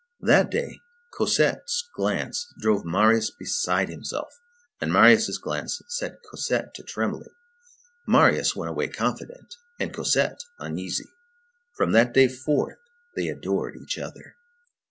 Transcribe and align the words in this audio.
That 0.21 0.49
day, 0.49 0.79
Cosette's 1.13 1.87
glance 1.95 2.51
drove 2.59 2.83
Marius 2.83 3.29
beside 3.29 3.87
himself, 3.87 4.33
and 4.81 4.91
Marius' 4.91 5.37
glance 5.37 5.79
set 5.89 6.23
Cosette 6.27 6.73
to 6.73 6.81
trembling. 6.83 7.35
Marius 8.07 8.55
went 8.55 8.71
away 8.71 8.87
confident, 8.87 9.53
and 9.79 9.93
Cosette 9.93 10.39
uneasy. 10.57 11.11
From 11.77 11.91
that 11.91 12.15
day 12.15 12.27
forth, 12.27 12.79
they 13.15 13.27
adored 13.27 13.75
each 13.75 13.99
other. 13.99 14.37